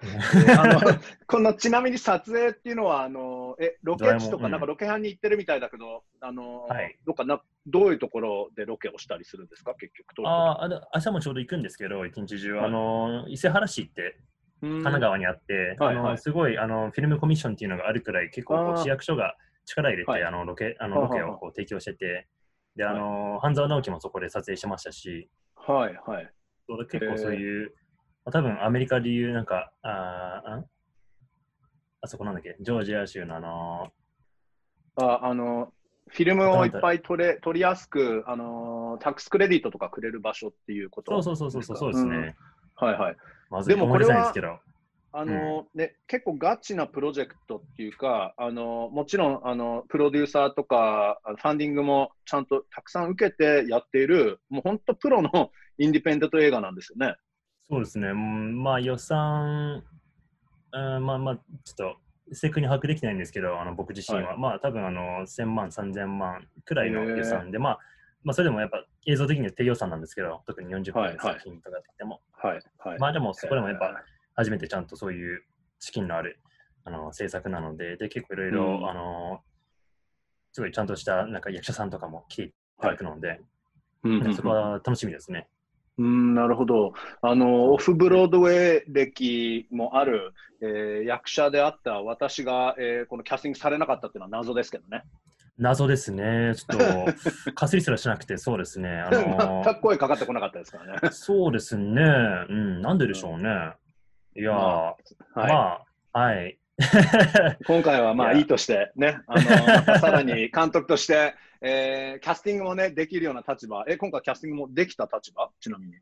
[0.58, 0.80] あの
[1.28, 3.20] このちなみに撮影っていうのは、あの
[3.60, 6.98] えロケ地とか、なんかロケハンに行ってるみたいだけど、あのはい。
[7.06, 10.26] どっかなどういうところでロケをしたりするんですか、結局。
[10.26, 12.64] あーあの朝もちょうど行くんですけど、一日中、は。
[12.64, 12.66] い。
[12.66, 14.18] あの伊勢原市って
[14.60, 15.96] 神神奈川にあって、あのはい。
[15.96, 20.24] はいすごいあのフィルムコミッションっていうのがあるくらい、結構市役所が力入れて、はい。
[20.24, 22.28] あのロケあのはははロケをこう提供してて、
[22.76, 26.32] であの半沢直樹もそこで撮影してましたし、はいはい。
[26.90, 27.74] 結構そういう、
[28.24, 30.62] まあ、多分アメリカでいうなんか、あー
[32.02, 33.92] ああそこなんだっけ、ジョージア州のあの
[34.96, 35.72] ああの
[36.08, 42.10] フィルムをいっぱい撮れ撮りやすく、あのタックスクレディットとかくれる場所っていうことそうそうそうそうそうそうですね。
[42.10, 42.34] ん
[42.74, 43.16] はいはい。
[43.50, 44.58] までもこれは思い出せないですけど。
[45.14, 57.14] あのね、結構ガチなプロジェクトっていうか、あのもちろんあのプロデューサーとかファンディングもちゃんとたくさん受けてやっている、もう本当プロの インディペンデント映画なんですよね。
[57.68, 58.08] そうですね。
[58.08, 59.84] うんまあ予算、
[60.72, 61.96] うんまあまあ、ちょっと
[62.34, 67.78] 正確に把握できないんですけど、あの僕自身は、はまあ多分あの1000万、3000万くらいの予算で、まあ、
[68.24, 71.16] まあそれでもやっぱ映像的には低予算なんですけど、特に40分はいはい。
[71.16, 72.98] の作品とかって言っても、はいはい。
[72.98, 74.02] まあでもそこでもやっへぱ
[74.34, 75.42] 初めてちゃんとそういう
[75.78, 76.38] 資金のある
[76.84, 78.88] あの制作なので、で結構いろいろ、うん。
[78.88, 79.40] あの
[80.52, 84.34] すごいちゃんとしたなんか役者さんとかも来ていただくので、ーうんうんうん。
[84.34, 85.48] そこは楽しみですね。
[85.98, 86.94] うん、なるほど。
[87.20, 95.02] あの、オフブロードウェイ歴もある、えー役者であった私が、えーこのキャスティングされなかったっていうのは謎ですけどね。
[95.58, 96.54] 謎ですね。
[96.56, 97.04] ちょっ
[97.44, 98.88] と、 かすりすらしなくて、そうですね。
[98.90, 101.10] あの 全く声かかってこなかったですからね。
[101.10, 102.02] そうですね。
[102.48, 103.74] うん、なんででしょうね。
[104.34, 104.96] いやー、はい
[105.34, 105.82] ま
[106.14, 106.58] あ、はい。
[107.66, 115.50] 今回はまあいやいいとしてね、あの さらに監督として、えーキャスティングもね、できるような立場、え、今回キャスティングもできた立場？
[115.60, 115.94] ちなみに。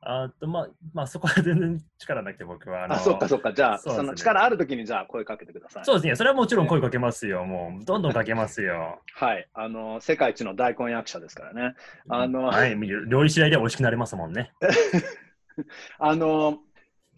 [0.00, 2.84] あと、まあ、まあ、そこは全然力なくて、僕は。
[2.84, 5.84] あのあ、そっかそっか、じゃあ、そ,、ねの力あるときにじゃあ声かけてください。
[5.84, 7.44] そうですね、それはもちろん声かけますよ。
[7.44, 9.00] もう、どんどんかけますよ。
[9.14, 11.74] はい、あの、世界一の大根役者ですからね。
[12.08, 14.52] あのはい、料理次第で美味しくなりますもんね。
[15.98, 16.58] あの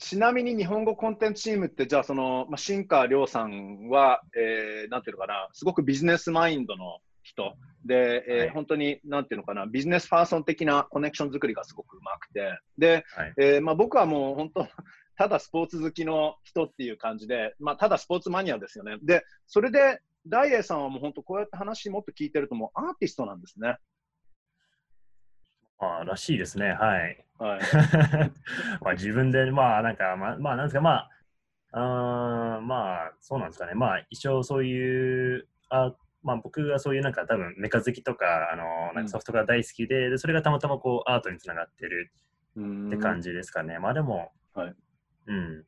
[0.00, 13.34] ちなみに日本語コンテンツチームって、じゃあその、まあ、新川亮さんは、えーなんていうのかな、すごくビジネスマインドの人で、えーはい本当に、なんていうのかな、ビジネスパーソン的なコネクション作りがすごくうまくて、で、はい。
[13.38, 14.66] えーまあ、僕はもう本当、
[15.16, 18.96] ただスポーツ好きの人っていう感じで、まあ、ただスポーツマニアですよね。
[19.02, 23.76] で、それで、大栄さんはもう本当、こうやって話もっと聞いてると、もうアーティストなんですね。
[25.80, 26.72] まあ、らしいですね。
[26.72, 27.24] はい。
[27.38, 27.60] はい。
[28.82, 31.10] まあ、自分で、まあ、なんか、まあ、まあ、なんですか、まあ、
[31.72, 33.74] あーまあ、そうなんですかね。
[33.74, 42.12] まあ、一応そういう、あまあ、僕がそういうなんか多分メカ好きとか、あの、なんかソフトが大好きで、でそれがたまたまこうアートにつながってる
[42.58, 43.30] って感じ。
[43.30, 43.78] じですかね。
[43.78, 44.74] まあでも、はい。
[45.26, 45.64] うん。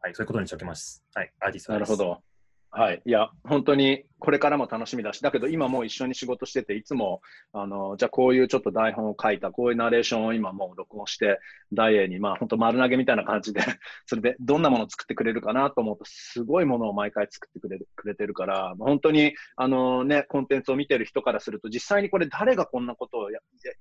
[0.00, 1.04] はい、そういうことにしておきます。
[1.14, 1.90] はい、アーティストです。
[1.90, 2.22] なるほど。
[2.70, 3.02] はい。
[3.06, 11.38] いや、本当にこれからも楽しみだし、だけど今もう一緒に仕事してて、いつも、あの、じゃあこういうちょっと台本を書いた、こういうナレーションを今もう録音して、
[11.72, 13.60] 大英に、まあ本当丸投げみたいな感じで、
[14.04, 23.40] それでどんなものを作ってくれるかなと思うと、すごいものを毎回作ってくれるくれてるから、本当に、あのね、コンテンツを見てる人からすると、実際にこれ誰がこんなことをや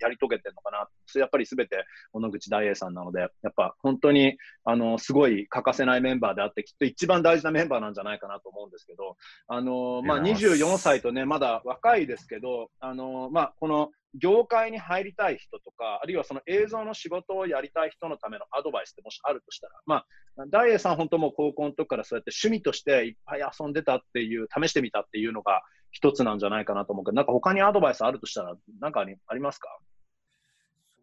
[0.09, 9.17] り遂げてるのかな、それやっぱりすべて小野口大英さんなので、やっぱ本当に、あの、すごい欠かせないメンバーであって、きっと一番大事なメンバーなんじゃないかなと思うんですけど、
[9.47, 20.05] あの、まあ、ありがとうございます24歳とね、まだ若いですけど、あの、まあ、この業界に入りたい人とか、あるいはその映像の仕事をやりたい人のためのアドバイスってもしあるとしたら、まあ、
[20.49, 29.69] 大栄さん本当もう高校の時からそうやって趣味としていっぱい遊んでたっていう、試してみたっていうのが一つなんじゃないかなと思うけど、なんか他にアドバイスあるとしたら、なんかありますか？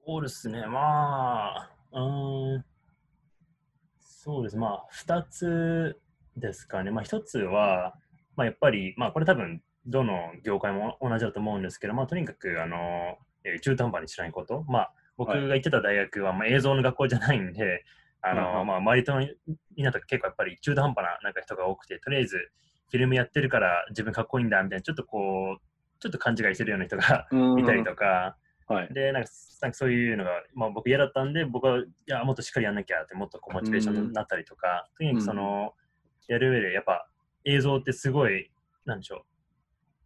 [0.05, 2.64] そうですね、まあ、うーん、
[4.01, 6.01] そうです、まあ、二つ
[6.37, 6.90] ですかね。
[6.90, 7.95] まあ、一つは、
[8.37, 14.64] まあ、やっぱり、まあ、これ多分、どの業界も同じだと思うんですけど、まあ、とにかく、あの、えー中途半端にしないこと。
[14.68, 17.85] まあ、僕はいが行ってた大学は、まあ、映像の学校じゃないんで、
[18.21, 19.27] あの、うんうんまあ、周りとの
[19.77, 22.37] みんなと結構やっぱり中途半端ななんか人が多くて、とりあえず、
[22.90, 25.62] フィルムやってるから自分かっこいいんだみたいな、ちょっとこう、
[25.99, 28.95] ちょっと勘違いしてるような人がいたりとか、はい。
[28.95, 35.75] で、なんか、なんかそういうのが、まあ、僕嫌だったんで、僕は、いや、もっとしっかりやんなきゃって、もっとこうモチベーションになったりとか、とにかくその、
[36.29, 37.09] やる上で、やっぱ
[37.45, 38.51] 映像ってすごい、
[38.85, 39.23] なんでしょう、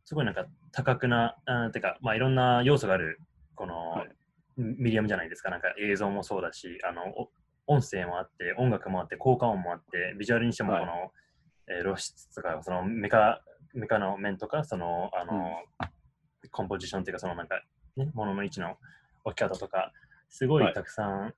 [0.04, 3.20] すごいなんか多角な、あーてか、まあ、いろんな要素がある、
[3.54, 4.08] この、はい。
[4.58, 7.30] ミディアムじゃないですか、なんか映像もそうだし、あの、お
[7.66, 11.12] 音声もあって、音楽もあって、効果音もあって、ビジュアルにしてもこの、
[11.68, 13.42] えー露出とか、そのメカ、
[13.74, 15.64] メカの面とか、その、あの、
[16.50, 17.60] コンポジションっていうか、そのなんか、
[17.96, 18.76] ね、ものの位置の
[19.24, 19.92] 置き方とか、
[20.28, 20.74] すごはいい。
[20.74, 21.34] たくさん、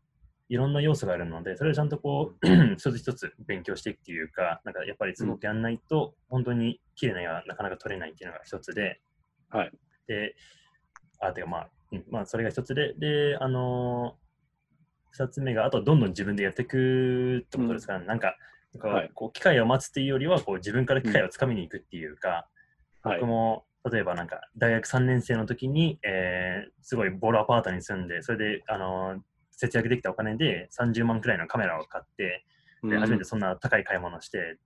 [0.48, 9.00] いろんな要素があるので、それをちゃんとこう、 一つ一つ勉強していくっていうか、なんかやっぱりすごくやんないと、本当に綺麗な絵はなかなか撮れないっていうのが一つで、
[9.50, 9.72] はい。
[10.06, 10.34] で、
[11.20, 14.28] あ、てかまあ、うんまあ、それが一つで、で、あのー
[15.10, 17.94] 二つ目が、あとどんどん自分でやっていくってことですか。
[17.94, 18.36] ら、なんか、
[18.74, 19.10] なんかはい。
[19.14, 22.46] こう機会を待つっていうよりは、こう自分から機会をつかみに行くっていうか、
[23.02, 23.20] はい。
[23.20, 23.26] 僕。
[23.28, 29.18] も例えばなんか大学3年生の時に、えーすごいボールアパートに住んで、それで、あのー
[29.58, 32.44] 節約できたお金で30万くらいのカメラを買って、
[32.84, 34.56] で初めてそんな高い買い物をして、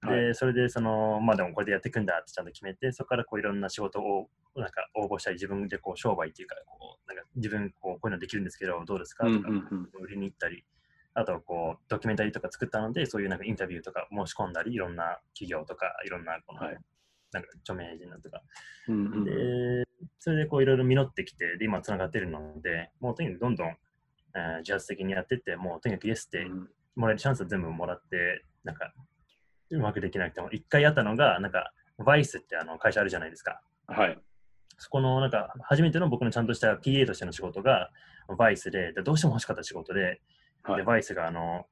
[0.00, 0.20] はい。
[0.26, 9.24] で、それでその、まあでもこれでやっていくんだってちゃんと決めて、そこからこういろんな仕事をなんか応募したり、自分でこう商売っていうか、こうなんか自分こうこういうのできるんですけど、どうですか？
[9.26, 10.02] とか、うんうんうん。
[10.02, 10.64] 売りに行ったり、
[11.14, 16.78] あとこうドキュメンタリーとか作ったので、そういうなんかインタビューとか申し込んだり、いろんな企業とか、いろんなこの、はい。
[17.32, 18.42] なんか著名人だとか、
[18.88, 19.86] うんうんで、
[20.18, 23.76] それでこういろいろ実ってきて、で、今つながってるので、もうとにかくどんどん、
[24.34, 28.92] えー自発的にやってって、もうとにかくイエスってうんもらえるチャンスを全部もらって、なんか、
[29.70, 33.60] うまくできなくても、一回やったのが、なんか、バイスってあの会社あるじゃないですか。
[33.86, 34.18] はい。
[34.78, 37.90] そこの、なんか、初めての僕のちゃんとした PA としての仕事が、
[38.38, 40.20] バイスで、でどうしても欲しかった仕事で、
[40.66, 40.84] ではい。
[40.84, 41.66] バイスが、あの、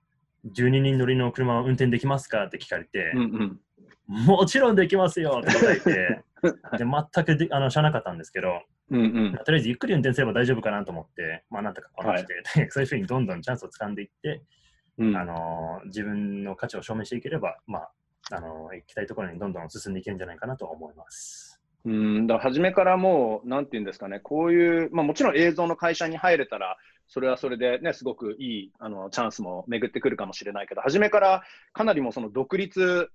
[0.47, 3.61] 12人乗りの車を運転できますかって聞かれて、うんうん。
[4.07, 5.55] もちろんできますよって。
[5.59, 6.24] 答えて、
[6.79, 9.38] で全くであの知らなかったんですけど、うんうん。
[9.44, 14.42] とりあえずゆっくり運転すれば大丈夫かなと思って、まあなんとかこなして、そういうふうにどんどんチャンスを掴んでいって、
[14.98, 15.16] うん。
[15.16, 17.90] あの自分の価値を証明していければ、まあ、
[18.31, 21.61] あの行きたいところにどんどん進んでいけるんじゃないかなと思います。
[21.85, 33.11] うん、だから初めからもう、なんていうんですかね、こういう、まあもちろん映像の会社に入れたら、それはそれでね、すごくいいあのチャンスも巡ってくるかもしれないけど、初めからかなりもその独立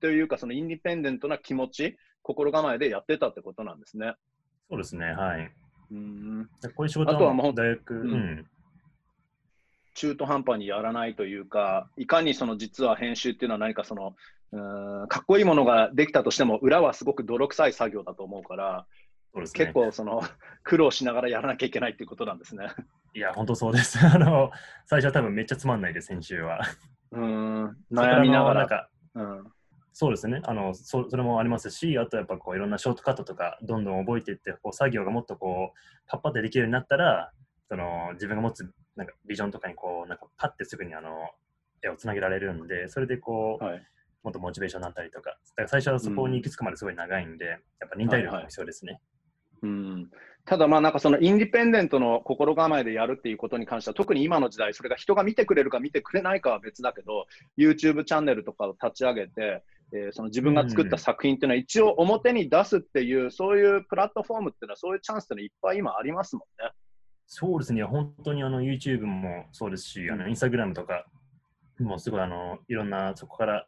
[0.00, 4.14] というか、そのインディペンデントな気持ち、心構えでやってたってことなんですね。
[4.68, 5.52] そうですね、はい。
[5.90, 8.46] うんでこういう仕事あとはもう大学、んうん、
[9.94, 14.16] 中途半端にやらないというか、いかにその実は編集っていうのは何かその、
[14.52, 18.86] うーんかっこいいものができたとしても、裏はすごく泥臭い作業だと思うから、
[19.32, 19.64] そうですね。
[19.66, 20.22] 結構その
[20.62, 22.68] 苦労しながらやらなきゃいけないっていうことなんですね。
[23.14, 23.98] いや、本当そうです。
[24.04, 24.50] あの、
[24.86, 26.60] 最初は多分めっちゃつまんないです、編集は。
[27.12, 28.88] うーん、悩みながら。
[29.14, 29.53] うん
[29.96, 31.08] そうですねあのそ。
[31.08, 35.78] それもありますし、あとやっぱこういろんなショートカットとかどんどん覚えていって、こう作業がもっとこう
[36.08, 37.30] パッパってできるようになったら、
[37.68, 41.30] その自分が持つなんかビジョンとかにこうなんかパッてすぐにあの
[41.82, 43.82] 絵をつなげられるんで、それでこう、はい
[44.24, 47.58] もっとモチベーションになったりとか、だから最初はそこに行き着くまですごい長いんで、やっ
[47.90, 48.98] ぱ忍耐力も必要ですね。
[49.62, 50.10] うん
[50.46, 57.24] ただまあなんかそのインディペンデントの心構えでやるっていうことに関しては特に今の時代それが人が見てくれるか見てくれないかは別だけど
[57.56, 59.62] YouTube チャンネルとかを立ち上げて、
[59.94, 66.70] えーその自分が作った作品っていうのは一応表に出すっていうそういうプラットフォームっていうのはそういうチャンスっていうのはいっぱい今ありますもんね。
[67.26, 71.06] そうですね、本当にあの YouTube もそうですし、あの Instagram とか
[71.80, 73.66] もすごいあのいろんなそこから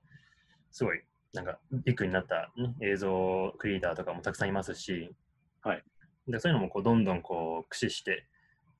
[0.70, 1.00] すごい
[1.32, 5.10] なんかビッグになった、ね、映像クリエイターとかもたくさんいますし、
[5.62, 5.82] はい、
[6.28, 8.26] でそういうのもこうどんどんこう駆使して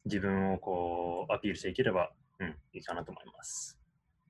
[0.05, 3.79] 自分をこうアピールしていければ、うん、いいかなと思います。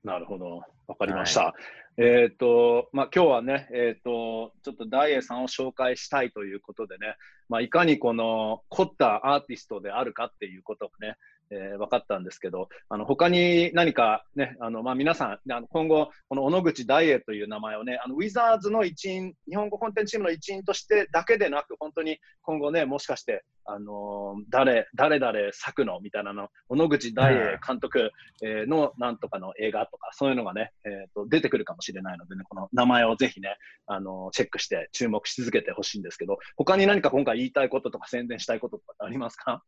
[0.03, 1.53] なるほど、わかりました。
[1.99, 7.15] えっ、と、まあ、今日はね、えっ、と、ちょっとダイエさんを紹介したいということでね、
[7.49, 11.15] まあ、いかにこの凝ったアーティストであるかっていうことをね、
[11.49, 33.55] えー分かったんですけど、あの他に何かね、あのまあ、皆さん、あの今後、この小野口ダイエーという名前をね、あのウィザーズの一員、日本語コンテンツチームの一員としてだけでなく、本当に今後ね、もしかして、あのー誰、誰々作くのみたいなの、小野口ダイエー監督、えーのなんとかの映画とか、そういうのがね、えーと出てくるかもしれないのでね、この名前をぜひね、
[33.85, 39.63] あのーチェックして注目し続けてほしいんですけど、他に何か今回言いたいこととか宣伝したいこととかってありますか？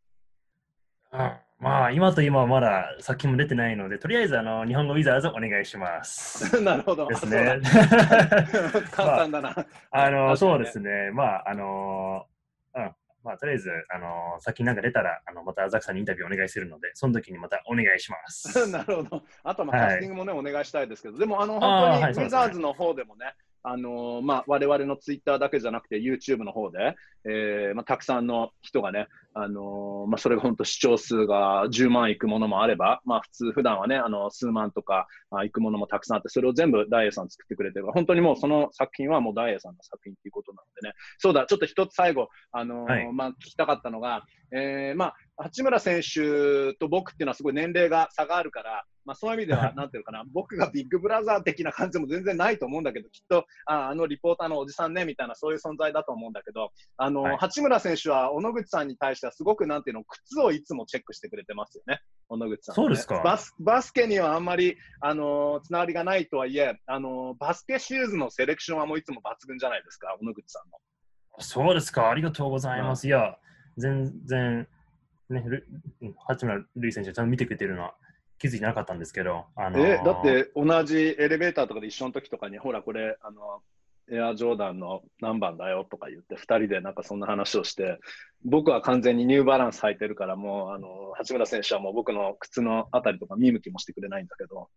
[1.59, 6.59] まあ今と今はまだ作品も出てないので、とりあえずあの日本語ウィザーズお願いします。
[6.63, 7.07] なるほど。
[7.07, 7.59] ですね。
[8.91, 9.49] 簡単だな。
[9.49, 11.11] あの、確かにねそうですね。
[11.11, 12.25] まあ、あの、
[12.75, 12.95] うん。
[13.23, 18.65] まあ、とりあえず、あの、先なんか出たら、あの、またザクさんにインタビューお願いするので、その時にまたお願いします。
[18.71, 19.23] なるほど。
[19.43, 26.95] あとはまあはいキャスティングもね、お願いしたいですけど、でもあのあー本当にウィザーズの方でもね、あのーまあ我々のツイッターだけじゃなくて YouTube の方で、
[27.25, 37.85] えーまあたくさんの人がね、あのーまあそれが本当視聴数が10万いくものもあれば、まあ普通普段はね、あの数万とかあいくものもたくさんあって、それを全部ダイエーさん作ってくれてる。
[37.85, 43.13] から、本当にもうその作品はもうダイエーさんの作品っていうことなのでね、そうだ、ちょっと一つ最後、あのーはい。
[43.13, 62.75] まあ聞きたかったのが、えーまあ八村選手と僕っていうのはすごい年齢が差があるから、まあ、そういう意味では、なんていうのかな、 僕がビッグブラザー的な感じも全然ないと思うんだけど、きっと、ああのリポーターのおじさんね、みたいな、そういう存在だと思うんだけど、あの、はい八村選手は、小野口さんに対しては、すごく、なんていうの、靴をいつもチェックしてくれてますよね、小野口さん、ね。
[62.75, 70.77] そうですかバスバスケにはあんまり、あのつながりがないとはいえ、あのバスケシューズのセレクションはもういつも抜群じゃないですか、小野口さんの。
[71.39, 72.11] そうですか。
[72.11, 73.07] ありがとうございます。
[73.07, 73.37] いや、
[73.77, 74.67] 全然、
[75.29, 75.43] ね、
[76.17, 77.95] 八村塁選手、ちゃんと見てくれてるのは
[78.39, 83.61] 気づいてなかったんですけど、あのーえ、だって同じエレベーターとかで一緒の時とかに、ほら、これ、あの、
[84.11, 87.99] エアジョーダンの何番だよとか言って、2人でなんかそんな話をして、
[88.43, 94.69] 僕は完全にニューバランス履いてるから、もう、あの、八村選手はもう僕の靴のあたりとか見向きもしてくれないんだけど、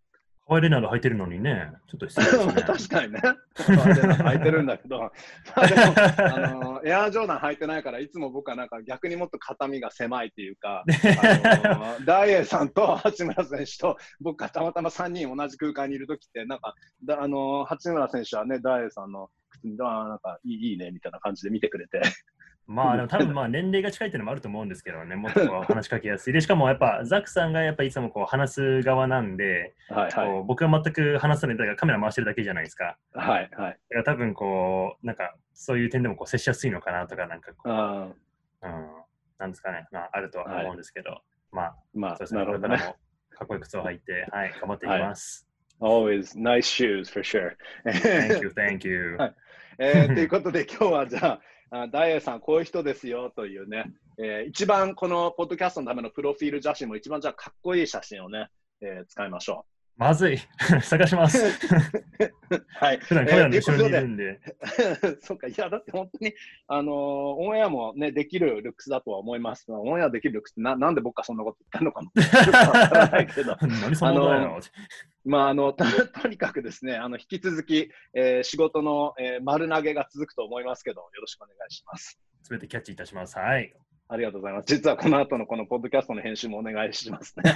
[0.44, 2.62] ハワイレナード履いてるのにね、ちょっと失礼ですね。
[2.66, 3.20] 確かにね、
[3.54, 4.98] 履いてるんだけど、
[5.56, 5.82] まあでも、
[6.18, 16.74] あの、エアジョーダン履いてないから、いつも僕はなんか逆にもっと肩身が狭いっていうか、あのダイエーさんと八村選手と僕がたまたま3人同じ空間にいるときって、なんか、
[17.04, 22.02] だあの八村選手はね、ダイエーさんの靴に、あーなんかいいねみたいな感じで見てくれて、
[22.72, 26.32] まあ、でも多分まあ年齢が近いっていうのもあると思うんですけどね、もっとこう話しかけやすい。
[26.32, 32.96] で、しかもやっぱザックさんがやっぱいつもこう話す側なんで、はいはいこう僕は全く話さないだからカメラ回してるだけじゃないですか。
[33.12, 33.50] はいはい。
[33.50, 38.08] だから多分こう、なんかそういう点でもこう接しやすいのかなとか、なんかこう、あ
[38.62, 38.86] うん、
[39.38, 41.20] なんですかね、まああるとは思うんですけど、
[41.50, 42.68] まあ、ーまあ、そうですね、なるほどね。
[42.68, 42.96] これからも
[43.30, 45.46] かっこいい靴を履いて、はい、頑張っていきます。
[45.80, 47.56] Always nice shoes for sure.
[47.84, 49.16] Thank you, thank you.
[49.20, 49.34] はい
[49.84, 58.48] えー ということで、今日はじゃあ、あダイエーさん、こういう人ですよというね、えー一番このポッドキャストのためのプロフィール写真も一番じゃあかっこいい写真をね、
[58.80, 59.66] えー使いましょ
[59.96, 60.38] まずい。
[60.82, 61.38] 探します。
[62.80, 62.98] はい。
[62.98, 64.40] 普段カメラの後ろにいるんで。
[65.20, 66.34] そうか、いや、だって本当に、
[66.66, 69.66] あのーオンエアもね、できるルックスだとは思います。
[69.68, 72.10] オンエアできるルックスってな、なんで僕がそんなこと言ったのかも。
[73.10, 73.56] ないけど。
[73.60, 74.60] 何そんなことないの
[75.24, 75.84] まあ、あの、と
[76.20, 82.18] とにかくですね、あの、引き続き、えー仕事の、えー丸投げが続くと思いますけど、よろしくお願いします。
[82.42, 83.38] すべてキャッチいたします。
[83.38, 83.72] はい。
[84.12, 84.66] ありがとうございます。
[84.66, 87.50] 実はこの後のこのポッドキャストの編集もお願いしますね。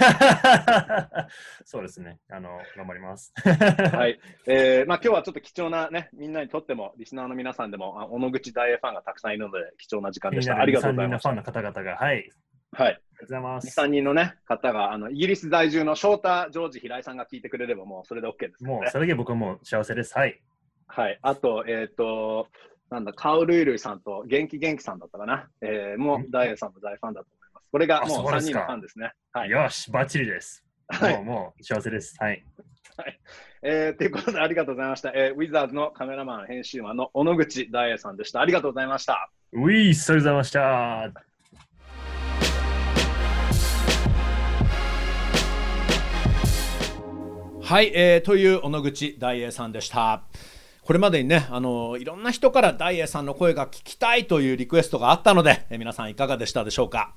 [1.65, 2.17] そうですね。
[2.31, 3.31] あの、頑張ります。
[3.37, 4.19] はい。
[4.47, 10.57] えーまあ、今日はちょっと貴重なね、みんなにとっても、リスナーの皆さんでも、あ小野口大英ファンがたくさんいるので、貴重な時間でした。
[10.59, 11.29] ありがとうございました。
[11.29, 12.17] ファンの方々が、はい。
[12.17, 12.31] あり
[12.71, 12.93] はい。
[12.93, 13.79] がとうございま2、す。
[13.79, 18.71] 3人のね、方が、あの、イギリス在住の翔太、ジョージ、平井さんが聞いてくれれば、もうそれで OK です、ね。
[18.71, 20.17] もう、それだけ僕はもう幸せです。
[20.17, 20.41] はい。
[20.87, 21.19] はい。
[21.21, 22.47] あと、えっ、と、
[22.89, 25.49] なんだ、カウルイルイさんと元気元気さんだったかな。
[25.61, 27.67] えー、もう大英さんの大ファンだと思います。
[27.71, 29.11] これがあもう3そうですか人のファンですね。
[29.33, 29.49] はい。
[29.49, 30.63] よし、バッチリです。
[30.89, 32.15] はいもう、もう幸せです。
[32.17, 32.43] はい。
[33.61, 35.11] えー、ということで、ありがとうございました。
[35.13, 38.39] えー、ウィザーズのカメラマン、編集マンの小野口大英さんでした。
[38.39, 39.29] ありがとうございました。
[39.51, 40.63] ウィース、ありがとうござい
[41.11, 41.27] ました。
[47.63, 50.23] はい、えーという小野口大栄さんでした。
[50.87, 57.13] これまでにね、あのいろんな人からダイエーさんの声が聞きたいというリクエストがあったので、え皆さんいかがでしたでしょうか？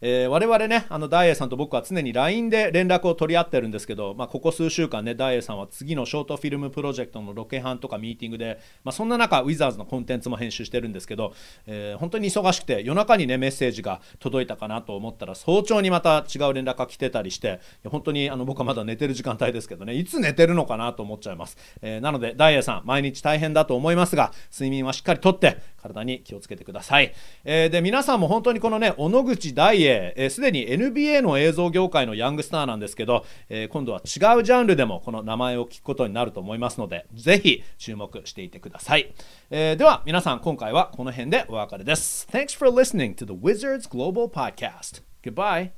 [0.00, 11.32] えー我々ね、あの大栄さんと僕は常に LINE で連絡を取り合ってるんですけど、まあ、ここ数週間ね、大栄さんは次のショートフィルムプロジェクトのロケハンとかミーティングで、まあ、そんな中、ウィザーズのコンテンツも編集してるんですけど、
[11.66, 21.56] えー本当に忙しくて、夜中にね、メッセージが届いたかなと思ったら、早朝にまた違う連絡が来てたりして、本当にあの僕はまだ寝てる時間帯ですけどね、いつ寝てるのかなと思っちゃいます。
[21.82, 25.56] えーなので、ダイエさん、毎日大変だと思いますが、睡眠はしっかりとって、
[25.88, 27.12] 体に気をつけてください。
[27.44, 39.12] えーで、皆さんも本当にこのね、小野口大栄、えーすでに NBA の映像業界のヤングスターなんですけど、えー今度は違うジャンルでもこの名前を聞くことになると思いますので、ぜひ注目していてください。
[39.50, 42.26] えーでは、皆さん、今回はこの辺でお別れです。
[42.30, 45.02] Thanks for listening to the Wizards Global Podcast.
[45.22, 45.70] Goodbye.